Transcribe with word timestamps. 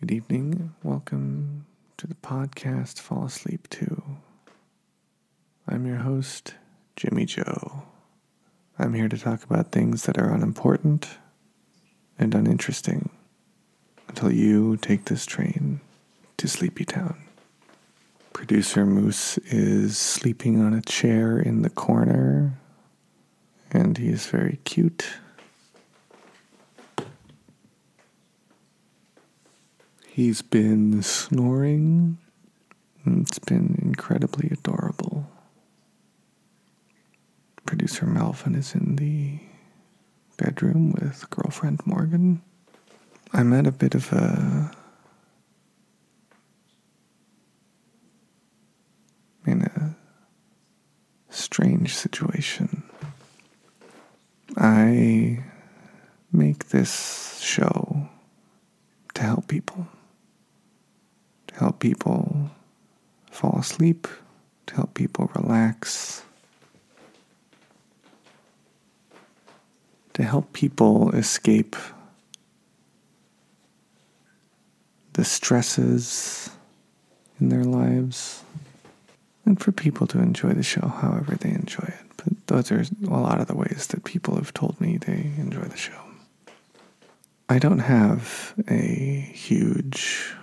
Good 0.00 0.10
evening. 0.12 0.74
Welcome 0.82 1.64
to 1.96 2.06
the 2.06 2.16
podcast 2.16 3.00
Fall 3.00 3.24
Asleep 3.24 3.66
To. 3.70 4.02
I'm 5.66 5.86
your 5.86 5.96
host, 5.96 6.52
Jimmy 6.96 7.24
Joe. 7.24 7.84
I'm 8.78 8.92
here 8.92 9.08
to 9.08 9.16
talk 9.16 9.42
about 9.42 9.72
things 9.72 10.02
that 10.02 10.18
are 10.18 10.30
unimportant 10.30 11.08
and 12.18 12.34
uninteresting 12.34 13.08
until 14.06 14.30
you 14.30 14.76
take 14.76 15.06
this 15.06 15.24
train 15.24 15.80
to 16.36 16.46
Sleepy 16.46 16.84
Town. 16.84 17.16
Producer 18.34 18.84
Moose 18.84 19.38
is 19.46 19.96
sleeping 19.96 20.60
on 20.60 20.74
a 20.74 20.82
chair 20.82 21.38
in 21.38 21.62
the 21.62 21.70
corner, 21.70 22.58
and 23.70 23.96
he 23.96 24.08
is 24.08 24.26
very 24.26 24.58
cute. 24.64 25.06
He's 30.16 30.40
been 30.40 31.02
snoring. 31.02 32.16
It's 33.04 33.38
been 33.38 33.78
incredibly 33.82 34.48
adorable. 34.50 35.28
Producer 37.66 38.06
Melvin 38.06 38.54
is 38.54 38.74
in 38.74 38.96
the 38.96 39.38
bedroom 40.38 40.92
with 40.92 41.28
girlfriend 41.28 41.80
Morgan. 41.84 42.40
I'm 43.34 43.52
at 43.52 43.66
a 43.66 43.70
bit 43.70 43.94
of 43.94 44.10
a 44.10 44.72
in 49.44 49.64
a 49.64 49.96
strange 51.28 51.94
situation. 51.94 52.84
I 54.56 55.44
make 56.32 56.70
this 56.70 57.38
show 57.42 58.08
to 59.12 59.22
help 59.22 59.48
people 59.48 59.88
help 61.56 61.78
people 61.78 62.50
fall 63.30 63.58
asleep, 63.58 64.06
to 64.66 64.74
help 64.74 64.94
people 64.94 65.30
relax, 65.34 66.22
to 70.14 70.22
help 70.22 70.52
people 70.52 71.10
escape 71.12 71.76
the 75.14 75.24
stresses 75.24 76.50
in 77.40 77.48
their 77.48 77.64
lives, 77.64 78.42
and 79.44 79.60
for 79.60 79.72
people 79.72 80.06
to 80.06 80.18
enjoy 80.18 80.52
the 80.52 80.62
show 80.62 80.88
however 80.88 81.36
they 81.36 81.50
enjoy 81.50 81.84
it. 81.86 82.06
But 82.16 82.46
those 82.46 82.72
are 82.72 82.80
a 82.80 83.20
lot 83.20 83.40
of 83.40 83.46
the 83.46 83.54
ways 83.54 83.86
that 83.88 84.04
people 84.04 84.34
have 84.36 84.52
told 84.52 84.80
me 84.80 84.96
they 84.98 85.30
enjoy 85.38 85.62
the 85.62 85.76
show. 85.76 86.00
I 87.48 87.58
don't 87.58 87.78
have 87.78 88.54
a 88.68 89.30
huge 89.32 90.34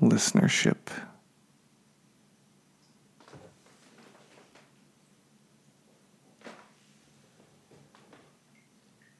listenership. 0.00 0.76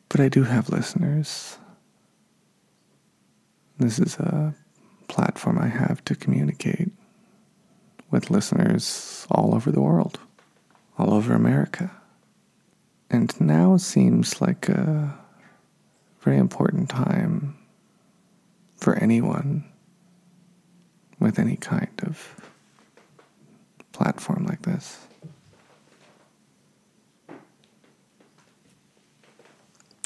But 0.09 0.21
I 0.21 0.29
do 0.29 0.45
have 0.45 0.69
listeners. 0.69 1.59
This 3.79 3.99
is 3.99 4.17
a 4.17 4.55
platform 5.09 5.59
I 5.59 5.67
have 5.67 6.05
to 6.05 6.15
communicate 6.15 6.93
with 8.13 8.31
listeners 8.31 9.27
all 9.31 9.57
over 9.57 9.73
the 9.73 9.81
world, 9.81 10.21
all 10.97 11.13
over 11.13 11.35
America. 11.35 11.91
And 13.11 13.39
now 13.41 13.77
seems 13.77 14.41
like 14.41 14.69
a 14.69 15.19
very 16.21 16.39
important 16.39 16.89
time 16.91 17.57
for 18.77 18.95
anyone 18.95 19.65
with 21.25 21.39
any 21.39 21.57
kind 21.57 22.03
of 22.07 22.39
platform 23.93 24.45
like 24.47 24.61
this. 24.61 25.07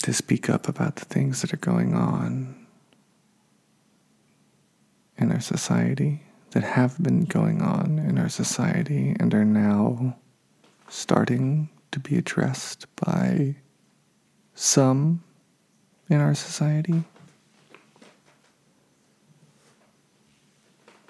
To 0.03 0.12
speak 0.12 0.49
up 0.49 0.69
about 0.69 0.95
the 0.95 1.05
things 1.05 1.43
that 1.43 1.53
are 1.53 1.56
going 1.56 1.93
on 1.93 2.55
in 5.19 5.33
our 5.33 5.41
society, 5.41 6.23
that 6.53 6.62
have 6.62 7.03
been 7.03 7.25
going 7.25 7.62
on 7.62 7.99
in 7.99 8.17
our 8.17 8.29
society, 8.29 9.17
and 9.19 9.35
are 9.35 9.45
now 9.45 10.17
starting 10.89 11.69
to 11.91 11.99
be 11.99 12.17
addressed 12.17 12.87
by 12.95 13.56
some 14.55 15.25
in 16.09 16.21
our 16.21 16.37
society. 16.37 17.03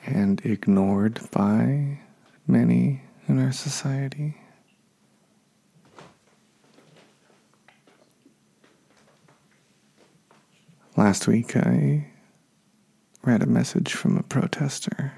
And 0.07 0.41
ignored 0.45 1.21
by 1.31 1.99
many 2.47 3.03
in 3.27 3.39
our 3.39 3.53
society. 3.53 4.37
Last 10.97 11.29
week, 11.29 11.57
I 11.57 12.09
read 13.23 13.43
a 13.43 13.47
message 13.47 13.93
from 13.93 14.17
a 14.19 14.23
protester. 14.23 15.13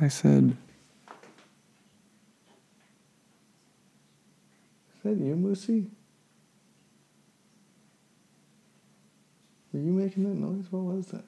I 0.00 0.08
said, 0.08 0.56
Is 4.94 5.02
that 5.04 5.16
you, 5.16 5.36
Moosey? 5.36 5.88
Were 9.72 9.80
you 9.80 9.92
making 10.06 10.22
that 10.22 10.38
noise? 10.38 10.66
What 10.70 10.82
was 10.84 11.06
that? 11.06 11.24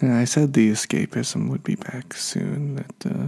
And 0.00 0.14
I 0.14 0.24
said 0.24 0.54
the 0.54 0.70
escapism 0.70 1.50
would 1.50 1.62
be 1.62 1.74
back 1.74 2.14
soon, 2.14 2.76
that 2.76 3.06
uh, 3.06 3.26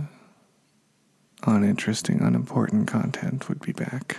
uninteresting, 1.47 2.21
unimportant 2.23 2.89
content 2.89 3.51
would 3.51 3.61
be 3.61 3.73
back. 3.73 4.17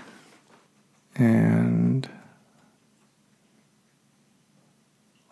And 1.16 2.08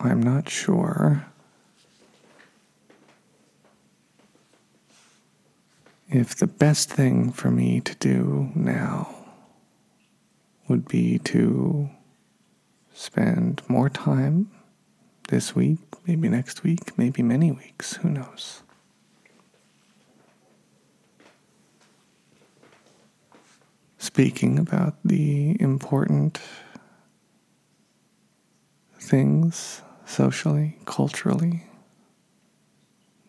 I'm 0.00 0.20
not 0.20 0.48
sure 0.48 1.26
if 6.16 6.34
the 6.34 6.46
best 6.46 6.90
thing 6.90 7.30
for 7.30 7.50
me 7.50 7.78
to 7.78 7.94
do 7.96 8.50
now 8.54 9.14
would 10.66 10.88
be 10.88 11.18
to 11.18 11.90
spend 12.94 13.60
more 13.68 13.90
time 13.90 14.50
this 15.28 15.54
week, 15.54 15.78
maybe 16.06 16.28
next 16.28 16.62
week, 16.62 16.96
maybe 16.96 17.22
many 17.22 17.52
weeks, 17.52 17.96
who 17.96 18.08
knows. 18.08 18.62
Speaking 23.98 24.58
about 24.58 24.94
the 25.04 25.60
important 25.60 26.40
things 28.98 29.82
socially, 30.06 30.78
culturally 30.86 31.64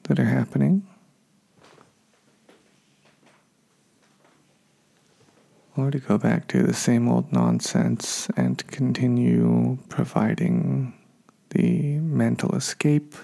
that 0.03 0.17
are 0.19 0.25
happening 0.25 0.87
or 5.77 5.91
to 5.91 5.99
go 5.99 6.17
back 6.17 6.47
to 6.47 6.63
the 6.63 6.73
same 6.73 7.07
old 7.07 7.31
nonsense 7.31 8.27
and 8.35 8.65
continue 8.67 9.77
providing 9.89 10.93
the 11.51 11.99
mental 11.99 12.55
escape, 12.55 13.15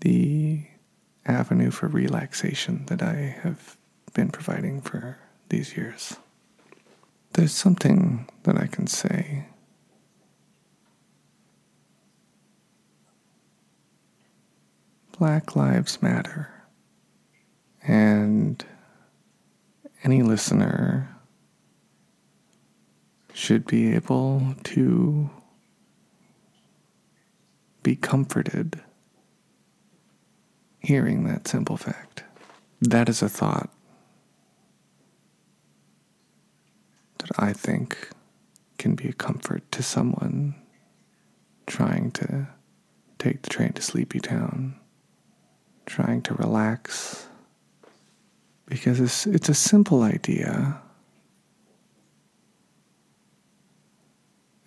the 0.00 0.62
avenue 1.24 1.70
for 1.70 1.88
relaxation 1.88 2.84
that 2.86 3.02
I 3.02 3.38
have 3.42 3.78
been 4.12 4.28
providing 4.30 4.82
for 4.82 5.18
these 5.48 5.76
years. 5.76 6.16
There's 7.32 7.54
something 7.54 8.28
that 8.42 8.58
I 8.58 8.66
can 8.66 8.86
say. 8.86 9.46
Black 15.18 15.56
Lives 15.56 16.02
Matter. 16.02 16.50
And 17.82 18.64
any 20.02 20.22
listener 20.22 21.19
should 23.40 23.66
be 23.66 23.94
able 23.94 24.54
to 24.62 25.30
be 27.82 27.96
comforted 27.96 28.82
hearing 30.80 31.24
that 31.24 31.48
simple 31.48 31.78
fact. 31.78 32.22
That 32.82 33.08
is 33.08 33.22
a 33.22 33.30
thought 33.30 33.70
that 37.16 37.30
I 37.38 37.54
think 37.54 38.10
can 38.76 38.94
be 38.94 39.08
a 39.08 39.14
comfort 39.14 39.62
to 39.72 39.82
someone 39.82 40.54
trying 41.66 42.10
to 42.12 42.46
take 43.18 43.40
the 43.40 43.48
train 43.48 43.72
to 43.72 43.80
Sleepy 43.80 44.20
Town, 44.20 44.78
trying 45.86 46.20
to 46.22 46.34
relax, 46.34 47.26
because 48.66 49.00
it's, 49.00 49.26
it's 49.26 49.48
a 49.48 49.54
simple 49.54 50.02
idea. 50.02 50.82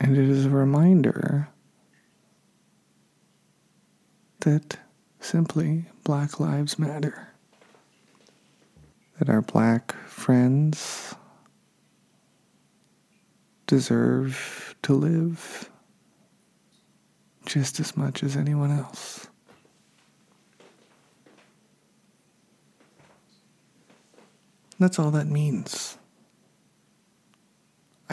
And 0.03 0.17
it 0.17 0.27
is 0.29 0.45
a 0.45 0.49
reminder 0.49 1.47
that 4.41 4.77
simply 5.21 5.85
Black 6.03 6.41
Lives 6.41 6.77
Matter. 6.77 7.29
That 9.17 9.29
our 9.29 9.41
black 9.41 9.93
friends 10.05 11.15
deserve 13.65 14.75
to 14.81 14.93
live 14.93 15.69
just 17.45 17.79
as 17.79 17.95
much 17.95 18.23
as 18.23 18.35
anyone 18.35 18.77
else. 18.77 19.27
That's 24.79 24.99
all 24.99 25.11
that 25.11 25.27
means. 25.27 25.97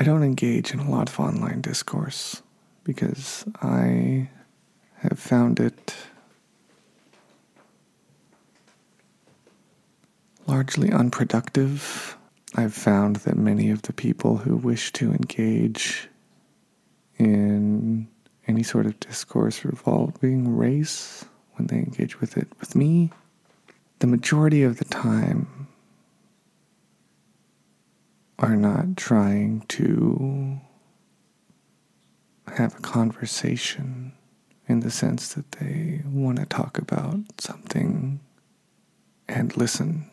I 0.00 0.02
don't 0.02 0.22
engage 0.22 0.72
in 0.72 0.80
a 0.80 0.90
lot 0.90 1.10
of 1.10 1.20
online 1.20 1.60
discourse 1.60 2.40
because 2.84 3.44
I 3.60 4.30
have 4.94 5.18
found 5.18 5.60
it 5.60 5.94
largely 10.46 10.90
unproductive. 10.90 12.16
I've 12.54 12.72
found 12.72 13.16
that 13.16 13.36
many 13.36 13.70
of 13.70 13.82
the 13.82 13.92
people 13.92 14.38
who 14.38 14.56
wish 14.56 14.90
to 14.94 15.12
engage 15.12 16.08
in 17.18 18.08
any 18.48 18.62
sort 18.62 18.86
of 18.86 18.98
discourse 19.00 19.66
revolving 19.66 20.56
race, 20.56 21.26
when 21.56 21.66
they 21.66 21.76
engage 21.76 22.22
with 22.22 22.38
it 22.38 22.48
with 22.58 22.74
me, 22.74 23.10
the 23.98 24.06
majority 24.06 24.62
of 24.62 24.78
the 24.78 24.86
time 24.86 25.68
are 28.40 28.56
not 28.56 28.96
trying 28.96 29.60
to 29.68 30.58
have 32.56 32.74
a 32.74 32.80
conversation 32.80 34.12
in 34.66 34.80
the 34.80 34.90
sense 34.90 35.34
that 35.34 35.52
they 35.52 36.00
want 36.06 36.38
to 36.38 36.46
talk 36.46 36.78
about 36.78 37.18
something 37.38 38.20
and 39.28 39.56
listen 39.56 40.10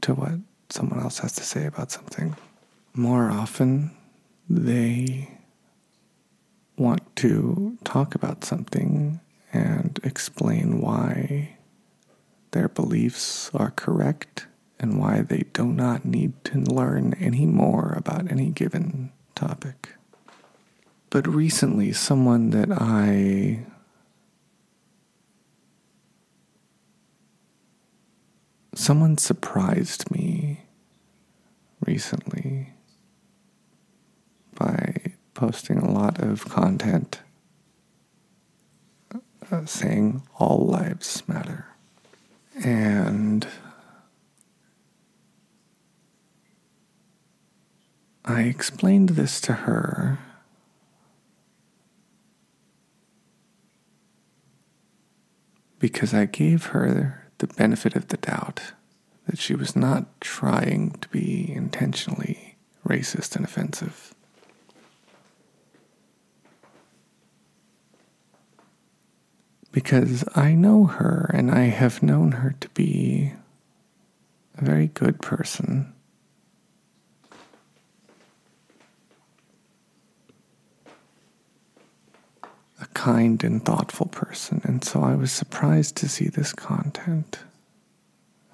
to 0.00 0.14
what 0.14 0.40
someone 0.70 1.00
else 1.00 1.18
has 1.18 1.32
to 1.32 1.42
say 1.42 1.66
about 1.66 1.90
something. 1.92 2.36
More 2.94 3.30
often, 3.30 3.90
they 4.48 5.38
want 6.76 7.14
to 7.16 7.76
talk 7.84 8.14
about 8.14 8.44
something 8.44 9.20
and 9.52 10.00
explain 10.02 10.80
why 10.80 11.56
their 12.52 12.68
beliefs 12.68 13.50
are 13.54 13.70
correct 13.70 14.47
and 14.80 14.98
why 14.98 15.22
they 15.22 15.44
do 15.52 15.66
not 15.66 16.04
need 16.04 16.32
to 16.44 16.58
learn 16.58 17.14
any 17.14 17.46
more 17.46 17.94
about 17.96 18.30
any 18.30 18.50
given 18.50 19.10
topic. 19.34 19.90
But 21.10 21.26
recently, 21.26 21.92
someone 21.92 22.50
that 22.50 22.70
I 22.70 23.66
someone 28.74 29.18
surprised 29.18 30.10
me 30.10 30.60
recently 31.84 32.72
by 34.54 35.14
posting 35.34 35.78
a 35.78 35.90
lot 35.90 36.20
of 36.20 36.44
content 36.48 37.20
uh, 39.50 39.64
saying 39.64 40.22
all 40.38 40.66
lives 40.66 41.22
matter. 41.26 41.66
And 42.64 43.46
I 48.38 48.42
explained 48.42 49.08
this 49.10 49.40
to 49.40 49.52
her. 49.52 50.20
Because 55.80 56.14
I 56.14 56.26
gave 56.26 56.66
her 56.66 57.28
the 57.38 57.48
benefit 57.48 57.96
of 57.96 58.08
the 58.08 58.16
doubt 58.16 58.74
that 59.26 59.38
she 59.38 59.56
was 59.56 59.74
not 59.74 60.20
trying 60.20 60.92
to 61.00 61.08
be 61.08 61.52
intentionally 61.52 62.56
racist 62.86 63.34
and 63.34 63.44
offensive. 63.44 64.14
Because 69.72 70.22
I 70.36 70.52
know 70.52 70.84
her 70.84 71.28
and 71.34 71.50
I 71.50 71.64
have 71.64 72.04
known 72.04 72.30
her 72.30 72.54
to 72.60 72.68
be 72.68 73.32
a 74.56 74.64
very 74.64 74.86
good 74.86 75.20
person. 75.20 75.92
Kind 82.98 83.44
and 83.44 83.64
thoughtful 83.64 84.06
person, 84.06 84.60
and 84.64 84.82
so 84.82 85.00
I 85.00 85.14
was 85.14 85.30
surprised 85.30 85.94
to 85.98 86.08
see 86.08 86.26
this 86.26 86.52
content. 86.52 87.38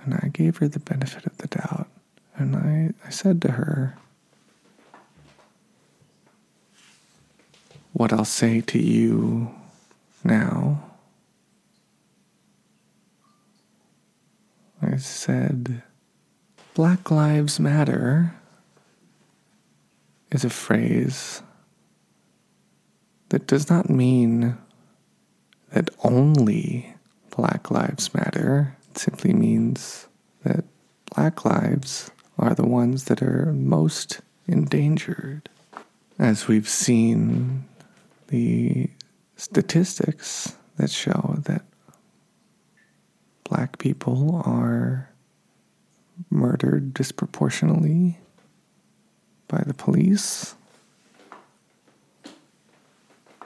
And 0.02 0.12
I 0.22 0.28
gave 0.28 0.58
her 0.58 0.68
the 0.68 0.80
benefit 0.80 1.24
of 1.24 1.38
the 1.38 1.46
doubt. 1.46 1.88
And 2.36 2.54
I, 2.54 2.92
I 3.06 3.10
said 3.10 3.40
to 3.40 3.52
her, 3.52 3.96
What 7.94 8.12
I'll 8.12 8.26
say 8.26 8.60
to 8.60 8.78
you 8.78 9.54
now, 10.22 10.90
I 14.82 14.98
said, 14.98 15.82
Black 16.74 17.10
Lives 17.10 17.58
Matter 17.58 18.34
is 20.30 20.44
a 20.44 20.50
phrase 20.50 21.40
that 23.34 23.48
does 23.48 23.68
not 23.68 23.90
mean 23.90 24.56
that 25.72 25.90
only 26.04 26.94
Black 27.36 27.68
Lives 27.68 28.14
Matter. 28.14 28.76
It 28.92 28.98
simply 28.98 29.32
means 29.32 30.06
that 30.44 30.64
Black 31.12 31.44
lives 31.44 32.12
are 32.38 32.54
the 32.54 32.64
ones 32.64 33.06
that 33.06 33.20
are 33.22 33.52
most 33.52 34.20
endangered. 34.46 35.48
As 36.16 36.46
we've 36.46 36.68
seen 36.68 37.64
the 38.28 38.88
statistics 39.34 40.56
that 40.76 40.92
show 40.92 41.40
that 41.42 41.64
black 43.42 43.78
people 43.78 44.42
are 44.44 45.10
murdered 46.30 46.94
disproportionately 46.94 48.20
by 49.48 49.64
the 49.66 49.74
police 49.74 50.54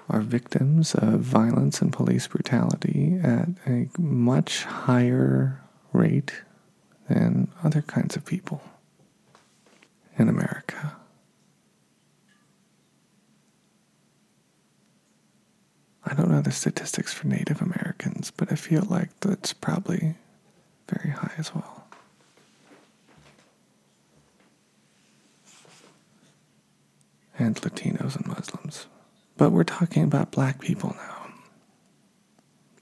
are 0.09 0.21
victims 0.21 0.95
of 0.95 1.21
violence 1.21 1.83
and 1.83 1.93
police 1.93 2.27
brutality 2.27 3.19
at 3.23 3.49
a 3.67 3.88
much 3.99 4.65
higher 4.65 5.61
rate 5.93 6.43
than 7.09 7.49
other 7.62 7.83
kinds 7.83 8.17
of 8.17 8.25
people 8.25 8.62
in 10.19 10.29
America. 10.29 10.97
I 16.05 16.15
don't 16.15 16.31
know 16.31 16.41
the 16.41 16.53
statistics 16.53 17.12
for 17.12 17.27
Native 17.27 17.61
Americans, 17.61 18.33
but 18.35 18.50
I 18.50 18.55
feel 18.55 18.87
like 18.88 19.11
that's 19.21 19.53
probably 19.53 20.15
very 20.88 21.11
high 21.11 21.33
as 21.37 21.55
well. 21.55 21.85
And 27.38 27.55
Latinos 27.57 28.17
and 28.17 28.27
Muslims. 28.27 28.87
But 29.38 29.52
we're 29.52 29.64
talking 29.64 30.02
about 30.02 30.33
black 30.33 30.61
people 30.61 30.95
now. 30.97 31.33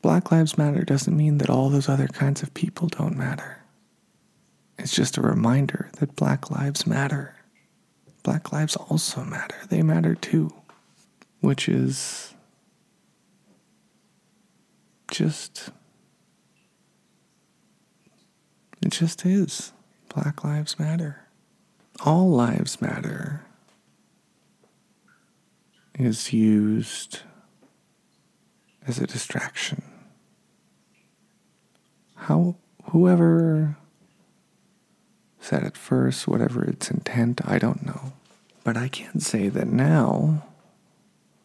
Black 0.00 0.32
Lives 0.32 0.56
Matter 0.56 0.84
doesn't 0.84 1.16
mean 1.16 1.38
that 1.38 1.50
all 1.50 1.68
those 1.68 1.88
other 1.88 2.08
kinds 2.08 2.42
of 2.42 2.54
people 2.54 2.88
don't 2.88 3.16
matter. 3.16 3.62
It's 4.78 4.94
just 4.94 5.18
a 5.18 5.22
reminder 5.22 5.90
that 5.98 6.16
black 6.16 6.50
lives 6.50 6.86
matter. 6.86 7.36
Black 8.22 8.52
lives 8.52 8.75
also 8.76 9.22
matter. 9.22 9.56
They 9.68 9.82
matter 9.82 10.14
too. 10.14 10.52
Which 11.40 11.68
is 11.68 12.34
just. 15.10 15.70
It 18.82 18.90
just 18.90 19.26
is. 19.26 19.72
Black 20.14 20.42
lives 20.42 20.78
matter. 20.78 21.26
All 22.04 22.30
lives 22.30 22.80
matter 22.80 23.45
is 25.98 26.32
used 26.32 27.20
as 28.86 28.98
a 28.98 29.06
distraction. 29.06 29.82
How, 32.14 32.56
whoever 32.90 33.76
said 35.40 35.62
it 35.62 35.76
first, 35.76 36.26
whatever 36.26 36.64
its 36.64 36.90
intent, 36.90 37.40
I 37.44 37.58
don't 37.58 37.84
know. 37.84 38.12
But 38.64 38.76
I 38.76 38.88
can 38.88 39.20
say 39.20 39.48
that 39.48 39.68
now 39.68 40.46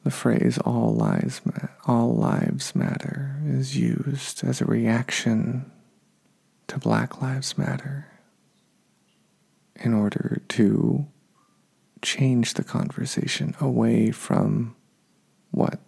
the 0.04 0.12
phrase 0.12 0.58
all 0.58 0.94
lives, 0.94 1.42
ma- 1.46 1.70
all 1.86 2.16
lives 2.16 2.76
matter 2.76 3.38
is 3.46 3.78
used 3.78 4.44
as 4.44 4.60
a 4.60 4.66
reaction 4.66 5.72
to 6.68 6.80
Black 6.80 7.22
Lives 7.22 7.58
Matter 7.58 8.08
in 9.76 9.94
order 9.94 10.42
to 10.50 11.06
change 12.02 12.56
the 12.56 12.64
conversation 12.64 13.56
away 13.60 14.12
from 14.12 14.76
what 15.52 15.80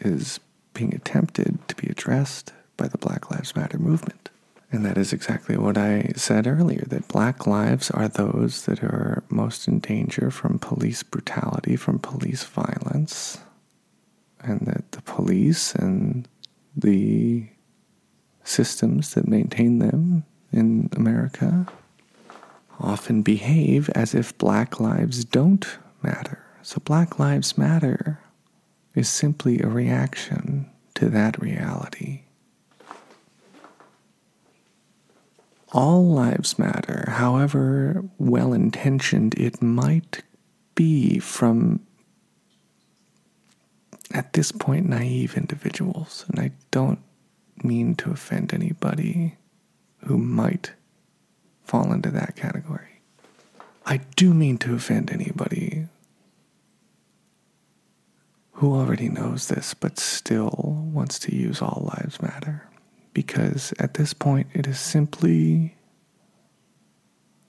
is 0.00 0.40
being 0.74 0.94
attempted 0.94 1.58
to 1.68 1.74
be 1.76 1.88
addressed 1.88 2.52
by 2.76 2.88
the 2.88 2.98
Black 2.98 3.30
Lives 3.30 3.54
Matter 3.54 3.78
movement. 3.78 4.30
And 4.72 4.86
that 4.86 4.96
is 4.96 5.12
exactly 5.12 5.56
what 5.56 5.76
I 5.76 6.12
said 6.14 6.46
earlier 6.46 6.84
that 6.88 7.08
black 7.08 7.46
lives 7.46 7.90
are 7.90 8.06
those 8.06 8.66
that 8.66 8.84
are 8.84 9.24
most 9.28 9.66
in 9.66 9.80
danger 9.80 10.30
from 10.30 10.60
police 10.60 11.02
brutality, 11.02 11.74
from 11.74 11.98
police 11.98 12.44
violence, 12.44 13.38
and 14.38 14.60
that 14.60 14.92
the 14.92 15.02
police 15.02 15.74
and 15.74 16.28
the 16.76 17.48
systems 18.44 19.14
that 19.14 19.26
maintain 19.26 19.80
them 19.80 20.24
in 20.52 20.88
America 20.94 21.66
often 22.80 23.22
behave 23.22 23.88
as 23.90 24.14
if 24.14 24.36
black 24.38 24.80
lives 24.80 25.24
don't 25.24 25.78
matter. 26.02 26.44
So, 26.62 26.80
Black 26.84 27.18
Lives 27.18 27.56
Matter 27.56 28.20
is 28.94 29.08
simply 29.08 29.60
a 29.60 29.68
reaction 29.68 30.70
to 30.94 31.08
that 31.08 31.40
reality. 31.40 32.22
all 35.72 36.08
lives 36.08 36.58
matter, 36.58 37.04
however 37.08 38.04
well 38.18 38.52
intentioned 38.52 39.34
it 39.34 39.62
might 39.62 40.22
be 40.74 41.18
from, 41.18 41.80
at 44.12 44.32
this 44.32 44.50
point, 44.52 44.88
naive 44.88 45.36
individuals. 45.36 46.24
And 46.28 46.40
I 46.40 46.52
don't 46.70 47.00
mean 47.62 47.94
to 47.96 48.10
offend 48.10 48.52
anybody 48.52 49.36
who 50.06 50.18
might 50.18 50.72
fall 51.70 51.92
into 51.92 52.10
that 52.10 52.34
category. 52.34 53.00
I 53.86 53.98
do 54.16 54.34
mean 54.34 54.58
to 54.58 54.74
offend 54.74 55.12
anybody 55.12 55.86
who 58.54 58.74
already 58.74 59.08
knows 59.08 59.46
this 59.46 59.72
but 59.72 59.96
still 59.96 60.50
wants 60.92 61.20
to 61.20 61.32
use 61.32 61.62
all 61.62 61.88
lives 61.96 62.20
matter 62.20 62.68
because 63.14 63.72
at 63.78 63.94
this 63.94 64.12
point 64.12 64.48
it 64.52 64.66
is 64.66 64.80
simply 64.80 65.76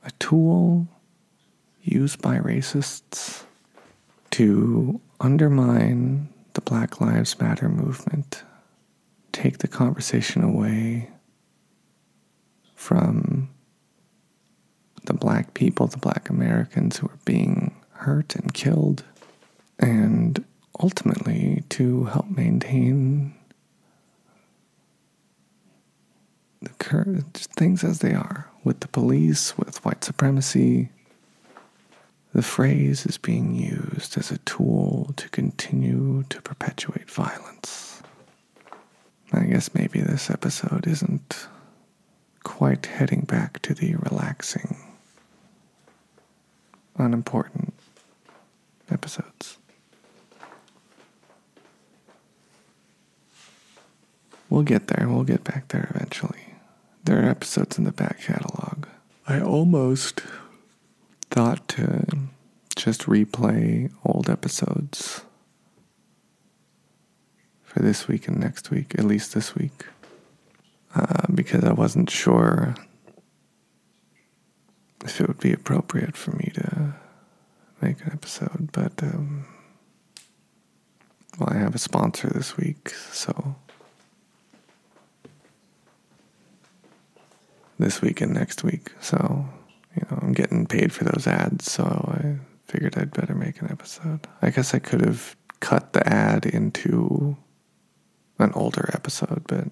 a 0.06 0.12
tool 0.20 0.88
used 1.82 2.22
by 2.22 2.38
racists 2.38 3.46
to 4.30 5.02
undermine 5.20 6.30
the 6.54 6.62
Black 6.62 7.02
Lives 7.02 7.40
Matter 7.40 7.70
movement, 7.70 8.44
take 9.32 9.58
the 9.58 9.68
conversation 9.68 10.44
away 10.44 11.10
from 12.76 13.31
the 15.06 15.14
black 15.14 15.54
people, 15.54 15.88
the 15.88 15.98
black 15.98 16.30
Americans 16.30 16.98
who 16.98 17.08
are 17.08 17.20
being 17.26 17.76
hurt 17.94 18.36
and 18.36 18.54
killed, 18.54 19.04
and 19.80 20.44
ultimately 20.80 21.64
to 21.70 22.06
help 22.06 22.30
maintain 22.30 23.34
the 26.62 26.70
current 26.80 27.48
things 27.56 27.84
as 27.84 28.00
they 28.00 28.14
are 28.14 28.50
with 28.64 28.82
the 28.82 28.88
police, 28.88 29.58
with 29.58 29.84
white 29.84 30.04
supremacy. 30.04 30.90
The 32.34 32.44
phrase 32.44 33.06
is 33.06 33.18
being 33.18 33.56
used 33.56 34.18
as 34.18 34.32
a 34.32 34.38
tool 34.40 35.12
to 35.18 35.28
continue 35.30 36.24
to 36.30 36.42
perpetuate 36.42 37.10
violence. 37.10 38.02
I 39.34 39.42
guess 39.46 39.74
maybe 39.74 40.02
this 40.02 40.30
episode 40.30 40.88
isn't 40.88 41.48
quite 42.44 42.86
heading 42.86 43.22
back 43.22 43.62
to 43.64 43.74
the 43.74 43.96
relaxing, 43.96 44.78
unimportant 47.02 47.74
episodes. 48.90 49.58
We'll 54.50 54.64
get 54.64 54.88
there. 54.88 55.08
We'll 55.08 55.24
get 55.24 55.44
back 55.44 55.70
there 55.70 55.92
eventually. 55.96 56.56
There 57.06 57.24
are 57.24 57.30
episodes 57.30 57.78
in 57.78 57.86
the 57.86 57.92
back 57.92 58.22
catalog. 58.22 58.86
I 59.28 59.40
almost 59.40 60.22
thought 61.30 61.68
to 61.70 62.06
just 62.76 63.04
replay 63.04 63.92
old 64.04 64.30
episodes 64.30 65.22
for 67.64 67.80
this 67.80 68.08
week 68.08 68.28
and 68.28 68.40
next 68.40 68.70
week, 68.70 68.94
at 68.98 69.06
least 69.06 69.34
this 69.34 69.56
week, 69.56 69.86
uh, 70.94 71.28
because 71.34 71.64
I 71.64 71.72
wasn't 71.72 72.10
sure 72.10 72.76
if 75.04 75.20
it 75.20 75.28
would 75.28 75.40
be 75.40 75.54
appropriate 75.54 76.16
for 76.16 76.32
me 76.32 76.52
to 76.56 76.94
make 77.82 78.02
an 78.02 78.12
episode. 78.14 78.70
But, 78.72 79.02
um, 79.04 79.46
well, 81.40 81.50
I 81.52 81.58
have 81.58 81.76
a 81.76 81.80
sponsor 81.80 82.30
this 82.30 82.58
week, 82.58 82.90
so 82.90 83.56
this 87.80 88.02
week 88.02 88.22
and 88.22 88.34
next 88.34 88.64
week. 88.64 88.92
So, 89.02 89.46
you 89.96 90.04
know, 90.10 90.20
I'm 90.22 90.34
getting 90.34 90.66
paid 90.68 90.94
for 90.94 91.04
those 91.04 91.28
ads, 91.28 91.72
so 91.72 91.84
I 91.84 92.38
figured 92.66 92.98
I'd 92.98 93.12
better 93.12 93.36
make 93.36 93.62
an 93.62 93.72
episode. 93.72 94.28
I 94.42 94.52
guess 94.52 94.74
I 94.74 94.80
could 94.80 95.04
have 95.04 95.36
cut 95.60 95.94
the 95.94 96.08
ad 96.08 96.46
into 96.46 97.36
an 98.40 98.52
older 98.54 98.90
episode, 98.94 99.44
but 99.48 99.68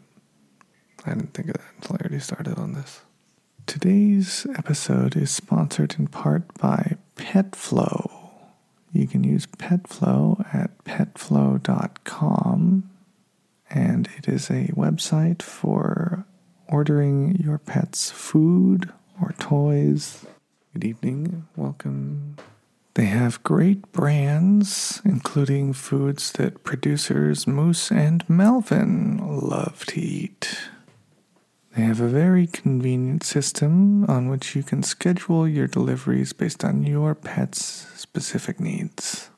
I 1.05 1.13
didn't 1.13 1.33
think 1.33 1.49
of 1.49 1.53
that 1.55 1.73
until 1.75 1.95
I 1.95 1.99
already 2.03 2.19
started 2.19 2.57
on 2.57 2.73
this. 2.73 3.01
Today's 3.69 4.47
episode 4.57 5.15
is 5.15 5.29
sponsored 5.29 5.95
in 5.99 6.07
part 6.07 6.57
by 6.57 6.97
PetFlow. 7.15 8.09
You 8.91 9.05
can 9.05 9.23
use 9.23 9.45
PetFlow 9.45 10.43
at 10.51 10.83
petflow.com, 10.85 12.89
and 13.69 14.09
it 14.17 14.27
is 14.27 14.49
a 14.49 14.71
website 14.73 15.43
for 15.43 16.25
ordering 16.67 17.35
your 17.35 17.59
pet's 17.59 18.09
food 18.09 18.91
or 19.21 19.35
toys. 19.37 20.25
Good 20.73 20.83
evening, 20.83 21.47
welcome. 21.55 22.37
They 22.95 23.05
have 23.05 23.43
great 23.43 23.91
brands, 23.91 24.99
including 25.05 25.73
foods 25.73 26.31
that 26.33 26.63
producers 26.63 27.45
Moose 27.45 27.91
and 27.91 28.27
Melvin 28.27 29.21
love 29.23 29.85
to 29.85 30.01
eat. 30.01 30.57
They 31.75 31.83
have 31.83 32.01
a 32.01 32.07
very 32.07 32.47
convenient 32.47 33.23
system 33.23 34.05
on 34.05 34.29
which 34.29 34.55
you 34.55 34.63
can 34.63 34.81
schedule 34.83 35.47
your 35.47 35.67
deliveries 35.67 36.33
based 36.33 36.63
on 36.63 36.83
your 36.83 37.15
pet's 37.15 37.87
specific 37.95 38.59
needs. 38.59 39.29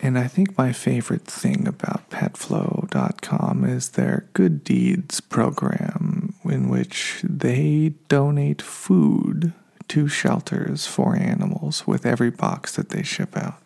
And 0.00 0.18
I 0.18 0.28
think 0.28 0.56
my 0.56 0.72
favorite 0.72 1.24
thing 1.24 1.66
about 1.66 2.08
petflow.com 2.10 3.64
is 3.64 3.88
their 3.90 4.28
Good 4.32 4.62
Deeds 4.62 5.20
program, 5.20 6.34
in 6.44 6.68
which 6.68 7.20
they 7.24 7.94
donate 8.08 8.62
food 8.62 9.52
to 9.88 10.06
shelters 10.06 10.86
for 10.86 11.16
animals 11.16 11.84
with 11.86 12.06
every 12.06 12.30
box 12.30 12.76
that 12.76 12.90
they 12.90 13.02
ship 13.02 13.36
out. 13.36 13.60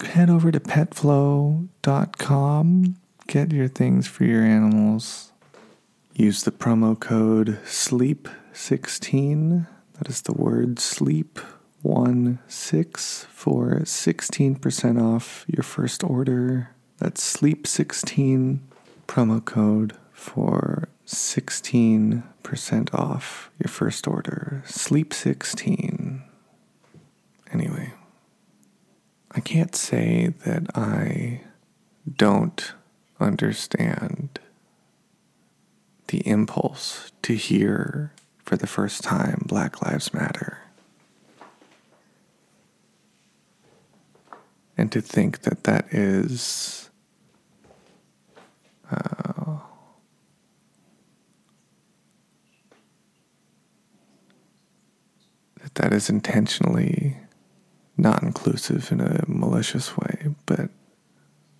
Head 0.00 0.28
over 0.28 0.50
to 0.50 0.58
petflow.com, 0.60 2.96
get 3.26 3.52
your 3.52 3.68
things 3.68 4.08
for 4.08 4.24
your 4.24 4.42
animals. 4.42 5.32
Use 6.18 6.44
the 6.44 6.50
promo 6.50 6.98
code 6.98 7.58
SLEEP16. 7.66 9.66
That 9.98 10.08
is 10.08 10.22
the 10.22 10.32
word 10.32 10.78
sleep 10.78 11.38
one 11.82 12.38
six 12.48 13.26
for 13.30 13.80
16% 13.80 15.02
off 15.02 15.44
your 15.46 15.62
first 15.62 16.02
order. 16.02 16.70
That's 16.96 17.22
sleep 17.22 17.66
16 17.66 18.66
promo 19.06 19.44
code 19.44 19.94
for 20.10 20.88
16% 21.04 22.94
off 22.94 23.50
your 23.58 23.68
first 23.68 24.08
order. 24.08 24.62
Sleep 24.64 25.12
16. 25.12 26.22
Anyway, 27.52 27.92
I 29.32 29.40
can't 29.40 29.76
say 29.76 30.28
that 30.46 30.74
I 30.74 31.42
don't 32.16 32.72
understand 33.20 34.40
the 36.08 36.26
impulse 36.26 37.10
to 37.22 37.34
hear 37.34 38.12
for 38.44 38.56
the 38.56 38.66
first 38.66 39.02
time 39.02 39.42
Black 39.46 39.82
Lives 39.82 40.14
Matter. 40.14 40.60
and 44.76 44.92
to 44.92 45.00
think 45.00 45.42
that 45.42 45.64
that 45.64 45.86
is 45.92 46.90
uh, 48.90 49.58
that 55.62 55.74
that 55.74 55.92
is 55.92 56.10
intentionally 56.10 57.16
not 57.96 58.22
inclusive 58.22 58.92
in 58.92 59.00
a 59.00 59.24
malicious 59.26 59.96
way, 59.96 60.28
but 60.44 60.68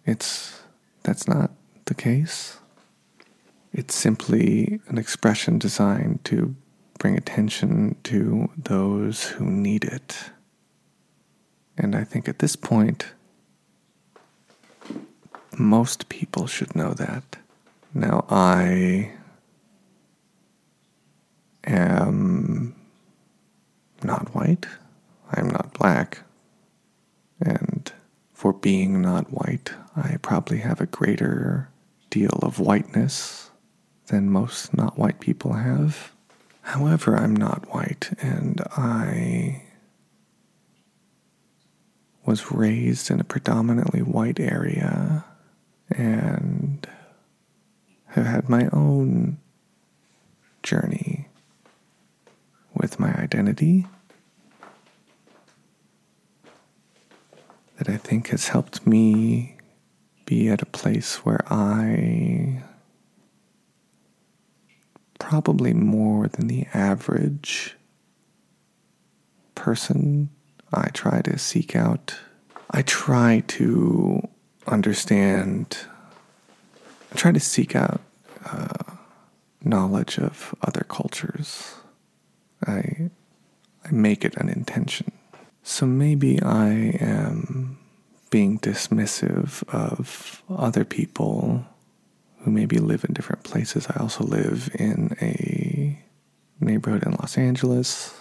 it's 0.05 0.61
that's 1.03 1.27
not 1.27 1.51
the 1.87 1.95
case. 1.95 2.59
It's 3.79 3.95
simply 3.95 4.81
an 4.89 4.97
expression 4.97 5.59
designed 5.59 6.25
to 6.25 6.57
bring 6.99 7.15
attention 7.15 7.97
to 8.05 8.51
those 8.57 9.25
who 9.25 9.45
need 9.45 9.85
it. 9.85 10.31
And 11.77 11.95
I 11.95 12.03
think 12.03 12.27
at 12.27 12.39
this 12.39 12.57
point, 12.57 13.09
most 15.59 16.09
people 16.09 16.47
should 16.47 16.75
know 16.75 16.95
that. 16.95 17.37
Now, 17.93 18.25
I 18.31 19.13
am 21.65 22.75
not 24.03 24.35
white, 24.35 24.65
I 25.31 25.41
am 25.41 25.49
not 25.49 25.75
black, 25.75 26.21
and 27.43 27.93
for 28.33 28.55
being 28.55 29.03
not 29.03 29.31
white, 29.31 29.73
I 29.95 30.17
probably 30.23 30.61
have 30.61 30.81
a 30.81 30.87
greater 30.87 31.69
deal 32.09 32.39
of 32.41 32.59
whiteness 32.59 33.51
than 34.07 34.31
most 34.31 34.75
not 34.77 34.99
white 34.99 35.21
people 35.21 35.55
have. 35.55 36.13
However, 36.63 37.17
I'm 37.17 37.35
not 37.35 37.73
white, 37.73 38.11
and 38.21 38.61
I 38.77 39.63
was 42.25 42.51
raised 42.51 43.11
in 43.11 43.21
a 43.21 43.25
predominantly 43.25 44.03
white 44.03 44.41
area 44.41 45.25
and 45.91 46.87
have 48.07 48.27
had 48.27 48.49
my 48.49 48.69
own 48.73 49.39
journey 50.63 51.29
with 52.75 52.99
my 52.99 53.13
identity 53.15 53.87
that 57.79 57.89
I 57.89 57.97
think 57.97 58.29
has 58.29 58.49
helped 58.49 58.87
me 58.87 59.57
be 60.25 60.49
at 60.49 60.63
a 60.63 60.67
place 60.67 61.25
where 61.25 61.41
I 61.49 62.63
probably 65.29 65.75
more 65.75 66.29
than 66.29 66.47
the 66.47 66.65
average 66.73 67.75
person. 69.57 70.31
I 70.73 70.89
try 70.91 71.21
to 71.23 71.37
seek 71.37 71.75
out 71.75 72.17
I 72.71 72.83
try 72.83 73.43
to 73.59 74.29
understand 74.69 75.79
I 77.13 77.17
try 77.17 77.33
to 77.33 77.41
seek 77.41 77.75
out 77.75 78.01
uh, 78.45 78.95
knowledge 79.65 80.17
of 80.19 80.55
other 80.63 80.85
cultures. 80.89 81.75
I 82.65 83.11
I 83.85 83.91
make 83.91 84.25
it 84.25 84.37
an 84.37 84.49
intention. 84.49 85.11
So 85.65 85.87
maybe 85.87 86.41
I 86.41 86.69
am 87.01 87.79
being 88.31 88.61
dismissive 88.61 89.65
of 89.75 90.45
other 90.49 90.85
people 90.85 91.67
who 92.47 92.53
maybe 92.53 92.79
live 92.79 93.05
in 93.05 93.13
different 93.13 93.43
places. 93.43 93.89
I 93.91 94.01
also 94.01 94.23
live 94.23 94.71
in 94.79 95.17
a 95.21 95.99
neighborhood 96.61 97.03
in 97.03 97.11
Los 97.11 97.37
Angeles 97.37 98.15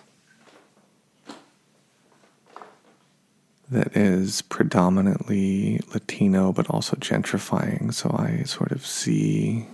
that 3.70 3.96
is 3.96 4.41
predominantly 4.41 5.79
Latino 5.94 6.51
but 6.51 6.67
also 6.72 6.96
gentrifying. 6.96 7.94
So 7.94 8.15
I 8.17 8.41
sort 8.46 8.72
of 8.72 8.84
see 8.84 9.67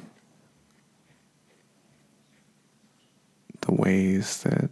the 3.62 3.74
ways 3.74 4.44
that 4.44 4.70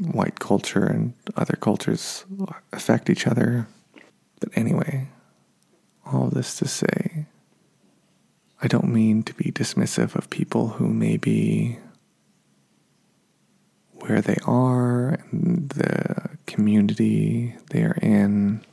white 0.00 0.38
culture 0.38 0.84
and 0.84 1.12
other 1.34 1.56
cultures 1.56 2.24
affect 2.72 3.10
each 3.10 3.26
other. 3.26 3.66
But 4.38 4.50
anyway, 4.54 5.08
all 6.04 6.28
this 6.28 6.56
to 6.58 6.68
say, 6.68 7.25
I 8.62 8.68
don't 8.68 8.88
mean 8.88 9.22
to 9.24 9.34
be 9.34 9.52
dismissive 9.52 10.14
of 10.16 10.30
people 10.30 10.68
who 10.68 10.88
may 10.88 11.16
be 11.16 11.78
where 13.92 14.20
they 14.20 14.36
are 14.44 15.18
and 15.30 15.68
the 15.70 16.30
community 16.46 17.56
they 17.70 17.82
are 17.82 17.98
in. 18.00 18.64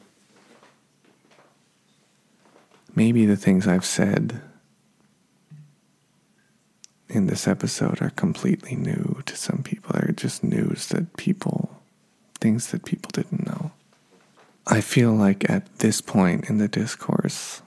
Maybe 2.95 3.25
the 3.25 3.35
things 3.35 3.67
I've 3.67 3.85
said 3.85 4.41
in 7.09 7.27
this 7.27 7.47
episode 7.47 8.01
are 8.01 8.11
completely 8.11 8.75
new 8.75 9.21
to 9.25 9.35
some 9.35 9.63
people. 9.63 9.93
They're 9.93 10.13
just 10.13 10.43
news 10.43 10.87
that 10.87 11.17
people, 11.17 11.81
things 12.39 12.71
that 12.71 12.85
people 12.85 13.09
didn't 13.11 13.45
know. 13.45 13.71
I 14.65 14.81
feel 14.81 15.11
like 15.11 15.49
at 15.49 15.79
this 15.79 15.99
point 15.99 16.49
in 16.49 16.57
the 16.57 16.67
discourse, 16.67 17.61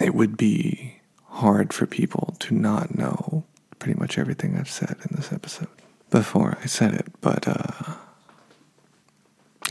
it 0.00 0.14
would 0.14 0.36
be 0.36 1.00
hard 1.24 1.72
for 1.72 1.86
people 1.86 2.36
to 2.40 2.54
not 2.54 2.96
know 2.96 3.44
pretty 3.78 3.98
much 3.98 4.18
everything 4.18 4.56
I've 4.56 4.70
said 4.70 4.96
in 5.08 5.16
this 5.16 5.32
episode 5.32 5.68
before 6.10 6.58
I 6.62 6.66
said 6.66 6.94
it, 6.94 7.06
but, 7.20 7.46
uh, 7.46 7.94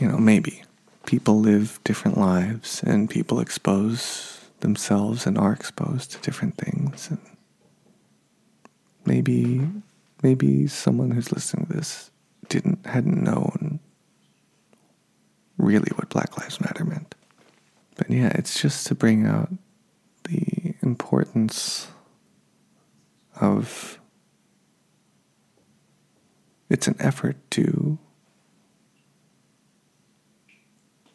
you 0.00 0.08
know, 0.08 0.18
maybe. 0.18 0.62
People 1.06 1.40
live 1.40 1.80
different 1.84 2.18
lives 2.18 2.82
and 2.82 3.08
people 3.08 3.40
expose 3.40 4.38
themselves 4.60 5.26
and 5.26 5.38
are 5.38 5.52
exposed 5.52 6.12
to 6.12 6.18
different 6.20 6.56
things 6.56 7.08
and 7.10 7.18
maybe 9.04 9.66
maybe 10.22 10.66
someone 10.66 11.10
who's 11.12 11.32
listening 11.32 11.66
to 11.66 11.72
this 11.72 12.10
didn't 12.48 12.84
hadn't 12.86 13.22
known 13.22 13.80
really 15.56 15.90
what 15.94 16.08
black 16.08 16.36
lives 16.38 16.60
matter 16.60 16.84
meant 16.84 17.14
but 17.96 18.10
yeah 18.10 18.30
it's 18.34 18.60
just 18.60 18.86
to 18.86 18.94
bring 18.94 19.26
out 19.26 19.50
importance 20.88 21.88
of 23.40 23.98
it's 26.70 26.88
an 26.88 26.96
effort 26.98 27.36
to 27.50 27.98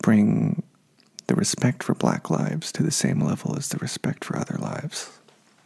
bring 0.01 0.62
the 1.27 1.36
respect 1.36 1.81
for 1.81 1.95
black 1.95 2.29
lives 2.29 2.71
to 2.71 2.83
the 2.83 2.91
same 2.91 3.19
level 3.19 3.55
as 3.57 3.69
the 3.69 3.77
respect 3.77 4.23
for 4.23 4.38
other 4.38 4.57
lives. 4.59 5.09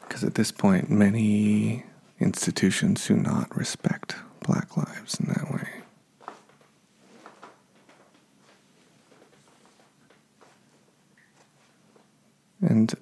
Because 0.01 0.23
at 0.23 0.35
this 0.35 0.51
point, 0.51 0.89
many 0.89 1.83
institutions 2.19 3.07
do 3.07 3.15
not 3.15 3.55
respect 3.55 4.15
black 4.41 4.77
lives 4.77 5.19
in 5.19 5.27
that 5.27 5.51
way. 5.51 5.67
And 12.61 12.93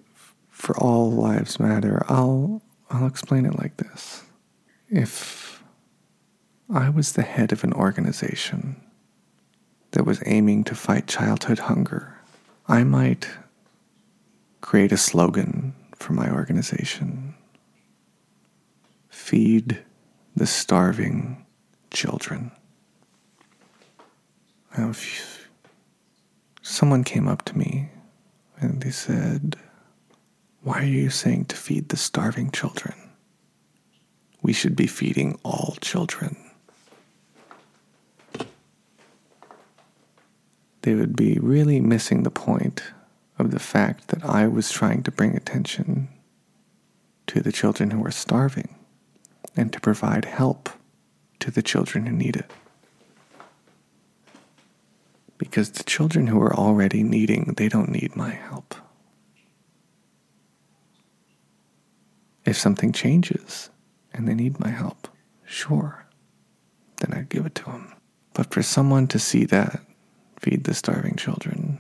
for 0.65 0.75
all 0.79 1.11
lives 1.11 1.59
matter, 1.59 2.03
I'll 2.09 2.63
I'll 2.89 3.05
explain 3.05 3.45
it 3.45 3.59
like 3.59 3.77
this. 3.77 4.23
If 4.89 5.63
I 6.73 6.89
was 6.89 7.13
the 7.13 7.21
head 7.21 7.51
of 7.51 7.63
an 7.63 7.71
organization 7.73 8.81
that 9.91 10.07
was 10.07 10.23
aiming 10.25 10.63
to 10.63 10.73
fight 10.73 11.05
childhood 11.05 11.59
hunger 11.59 12.19
I 12.67 12.83
might 12.83 13.29
create 14.61 14.91
a 14.91 14.97
slogan 14.97 15.75
for 15.97 16.13
my 16.13 16.31
organization 16.31 17.35
Feed 19.09 19.83
the 20.35 20.47
starving 20.47 21.45
children. 21.91 22.51
Now, 24.75 24.89
if 24.89 25.47
someone 26.63 27.03
came 27.03 27.27
up 27.27 27.45
to 27.45 27.57
me 27.57 27.89
and 28.59 28.81
they 28.81 28.91
said, 28.91 29.55
Why 30.65 30.81
are 30.81 30.83
you 30.83 31.09
saying 31.09 31.45
to 31.45 31.55
feed 31.55 31.89
the 31.89 31.95
starving 31.97 32.51
children? 32.51 32.95
We 34.41 34.51
should 34.51 34.75
be 34.75 34.87
feeding 34.87 35.39
all 35.43 35.77
children. 35.79 36.35
they 40.85 40.93
would 40.93 41.15
be 41.15 41.39
really 41.39 41.79
missing 41.79 42.21
the 42.21 42.29
point 42.29 42.83
of 43.39 43.49
the 43.49 43.59
fact 43.59 44.09
that 44.09 44.23
I 44.23 44.45
was 44.45 44.69
trying 44.69 45.01
to 45.03 45.11
bring 45.11 45.35
attention 45.35 46.09
to 47.25 47.41
the 47.41 47.51
children 47.51 47.89
who 47.89 48.05
are 48.05 48.11
starving 48.11 48.75
and 49.57 49.73
to 49.73 49.79
provide 49.79 50.25
help 50.25 50.69
to 51.39 51.49
the 51.49 51.63
children 51.63 52.05
who 52.05 52.15
need 52.15 52.35
it. 52.35 52.51
Because 55.39 55.71
the 55.71 55.83
children 55.83 56.27
who 56.27 56.39
are 56.39 56.55
already 56.55 57.01
needing, 57.01 57.55
they 57.57 57.67
don't 57.67 57.89
need 57.89 58.15
my 58.15 58.29
help. 58.29 58.75
If 62.45 62.57
something 62.57 62.91
changes 62.91 63.69
and 64.13 64.27
they 64.27 64.35
need 64.35 64.59
my 64.59 64.69
help, 64.69 65.07
sure, 65.45 66.05
then 66.97 67.17
I'd 67.17 67.29
give 67.29 67.45
it 67.45 67.55
to 67.55 67.65
them. 67.65 67.93
But 68.33 68.53
for 68.53 68.61
someone 68.61 69.07
to 69.07 69.19
see 69.19 69.45
that 69.45 69.81
feed 70.39 70.65
the 70.65 70.73
starving 70.73 71.15
children. 71.15 71.79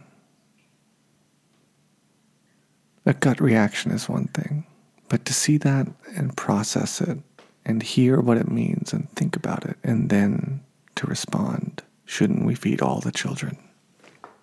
A 3.05 3.13
gut 3.13 3.39
reaction 3.39 3.91
is 3.91 4.09
one 4.09 4.27
thing, 4.29 4.65
but 5.09 5.25
to 5.25 5.33
see 5.33 5.57
that 5.57 5.87
and 6.15 6.35
process 6.35 6.99
it 7.01 7.19
and 7.63 7.83
hear 7.83 8.19
what 8.19 8.37
it 8.37 8.49
means 8.49 8.91
and 8.93 9.09
think 9.11 9.35
about 9.35 9.65
it 9.65 9.77
and 9.83 10.09
then 10.09 10.63
to 10.95 11.05
respond, 11.05 11.83
shouldn't 12.05 12.45
we 12.45 12.55
feed 12.55 12.81
all 12.81 12.99
the 13.01 13.11
children? 13.11 13.57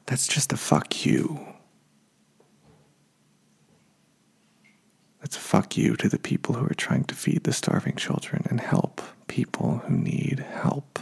That's 0.07 0.29
just 0.29 0.53
a 0.53 0.57
fuck 0.57 1.05
you. 1.05 1.52
A 5.25 5.29
fuck 5.29 5.77
you 5.77 5.97
to 5.97 6.09
the 6.09 6.19
people 6.19 6.57
who 6.57 6.67
are 6.67 6.75
trying 6.75 7.05
to 7.05 7.15
feed 7.15 7.45
the 7.45 7.53
starving 7.53 7.97
children 7.97 8.45
and 8.51 8.61
help 8.61 9.01
people 9.29 9.79
who 9.87 9.97
need 9.97 10.41
help. 10.41 10.99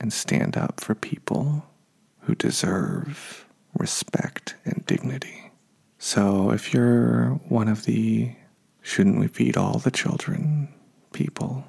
And 0.00 0.12
stand 0.12 0.56
up 0.56 0.80
for 0.80 0.94
people 0.94 1.64
who 2.20 2.34
deserve 2.34 3.46
respect 3.78 4.56
and 4.64 4.84
dignity. 4.86 5.52
So 5.98 6.50
if 6.50 6.74
you're 6.74 7.40
one 7.48 7.68
of 7.68 7.84
the 7.84 8.34
shouldn't 8.82 9.20
we 9.20 9.28
feed 9.28 9.56
all 9.56 9.78
the 9.78 9.92
children 9.92 10.68
people, 11.12 11.64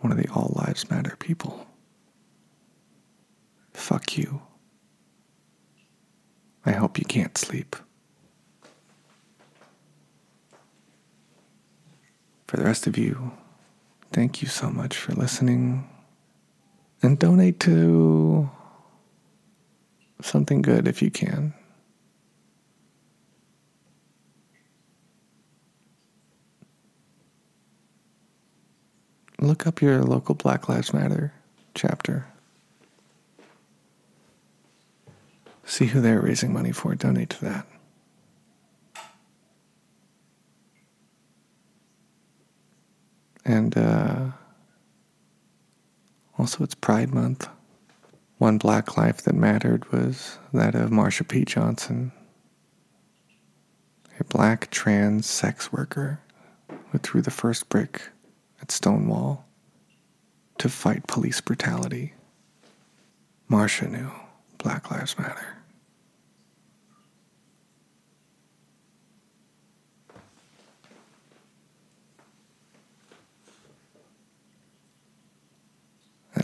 one 0.00 0.10
of 0.10 0.18
the 0.18 0.28
all 0.28 0.52
lives 0.56 0.90
matter 0.90 1.14
people, 1.18 1.66
fuck 3.72 4.18
you. 4.18 4.42
I 6.64 6.72
hope 6.72 6.98
you 6.98 7.04
can't 7.04 7.38
sleep. 7.38 7.76
For 12.46 12.56
the 12.56 12.64
rest 12.64 12.86
of 12.86 12.96
you, 12.96 13.32
thank 14.12 14.40
you 14.40 14.48
so 14.48 14.70
much 14.70 14.96
for 14.96 15.12
listening. 15.12 15.88
And 17.02 17.18
donate 17.18 17.60
to 17.60 18.48
something 20.22 20.62
good 20.62 20.88
if 20.88 21.02
you 21.02 21.10
can. 21.10 21.52
Look 29.38 29.66
up 29.66 29.82
your 29.82 30.02
local 30.02 30.34
Black 30.34 30.68
Lives 30.68 30.94
Matter 30.94 31.32
chapter. 31.74 32.26
See 35.64 35.86
who 35.86 36.00
they're 36.00 36.20
raising 36.20 36.52
money 36.52 36.72
for, 36.72 36.94
donate 36.94 37.30
to 37.30 37.44
that. 37.44 37.66
And 43.46 43.78
uh, 43.78 44.30
also, 46.36 46.64
it's 46.64 46.74
Pride 46.74 47.14
Month. 47.14 47.48
One 48.38 48.58
black 48.58 48.96
life 48.96 49.22
that 49.22 49.36
mattered 49.36 49.90
was 49.92 50.38
that 50.52 50.74
of 50.74 50.90
Marsha 50.90 51.26
P. 51.26 51.44
Johnson, 51.44 52.10
a 54.18 54.24
black 54.24 54.68
trans 54.70 55.26
sex 55.26 55.72
worker 55.72 56.20
who 56.90 56.98
threw 56.98 57.22
the 57.22 57.30
first 57.30 57.68
brick 57.68 58.02
at 58.60 58.72
Stonewall 58.72 59.46
to 60.58 60.68
fight 60.68 61.06
police 61.06 61.40
brutality. 61.40 62.14
Marsha 63.48 63.88
knew 63.88 64.10
Black 64.58 64.90
Lives 64.90 65.16
Matter. 65.18 65.55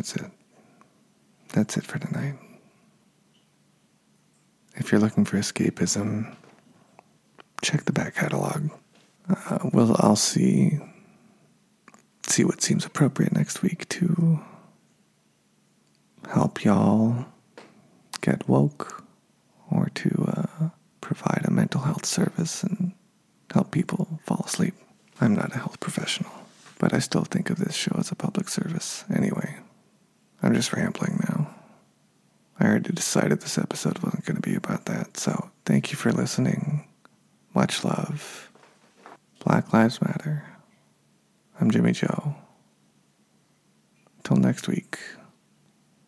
That's 0.03 0.17
it. 0.17 0.33
That's 1.53 1.77
it 1.77 1.85
for 1.85 2.01
tonight. 2.01 2.35
If 4.75 4.91
you're 4.91 5.01
looking 5.01 5.25
for 5.25 5.37
escapism, 5.37 6.35
check 7.63 7.85
the 7.85 7.93
back 7.93 8.17
catalog. 8.17 8.71
Uh, 9.29 9.59
we'll, 9.73 9.95
I'll 10.01 10.17
see 10.17 10.81
see 12.27 12.43
what 12.43 12.63
seems 12.63 12.85
appropriate 12.85 13.33
next 13.33 13.63
week 13.63 13.89
to 13.91 14.41
help 16.29 16.65
y'all 16.65 17.27
get 18.23 18.49
woke 18.49 19.05
or 19.71 19.89
to 19.95 20.25
uh, 20.37 20.69
provide 21.01 21.45
a 21.45 21.51
mental 21.53 21.83
health 21.83 22.07
service 22.07 22.65
and 22.65 22.91
help 23.53 23.71
people 23.71 24.19
fall 24.25 24.43
asleep. 24.45 24.75
I'm 25.21 25.37
not 25.37 25.55
a 25.55 25.59
health 25.59 25.79
professional, 25.79 26.33
but 26.81 26.93
I 26.93 26.99
still 26.99 27.23
think 27.23 27.51
of 27.51 27.59
this 27.59 27.77
show 27.77 27.95
as 27.97 28.11
a 28.11 28.17
public 28.17 28.49
service 28.49 29.05
anyway. 29.15 29.62
I'm 30.43 30.55
just 30.55 30.73
rambling 30.73 31.25
now. 31.29 31.55
I 32.59 32.67
already 32.67 32.93
decided 32.93 33.41
this 33.41 33.59
episode 33.59 33.99
wasn't 34.01 34.25
going 34.25 34.37
to 34.37 34.43
be 34.43 34.55
about 34.55 34.87
that, 34.87 35.17
so 35.17 35.51
thank 35.65 35.91
you 35.91 35.97
for 35.97 36.13
listening. 36.13 36.87
Much 37.55 37.85
love. 37.85 38.51
Black 39.45 39.73
Lives 39.73 40.01
Matter. 40.03 40.45
I'm 41.61 41.71
Jimmy 41.71 41.93
Joe. 41.93 42.35
Till 44.25 44.37
next 44.37 44.69
week, 44.69 44.99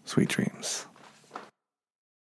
sweet 0.05 0.29
dreams. 0.29 0.87